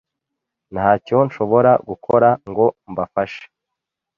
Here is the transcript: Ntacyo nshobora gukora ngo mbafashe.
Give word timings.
Ntacyo 0.73 1.17
nshobora 1.27 1.71
gukora 1.89 2.29
ngo 2.49 2.65
mbafashe. 2.91 3.43